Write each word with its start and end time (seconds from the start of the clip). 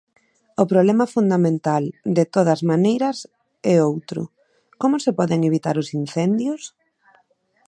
O 0.61 0.63
problema 0.71 1.05
fundamental 1.15 1.83
de 2.17 2.23
todas 2.35 2.59
maneiras 2.71 3.17
e 3.71 3.73
outro, 3.89 4.21
como 4.81 4.95
se 5.03 5.11
poden 5.19 5.39
evitar 5.49 5.75
os 5.81 5.89
incendios? 6.01 6.63